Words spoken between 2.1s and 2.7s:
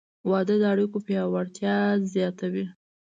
زیاتوي.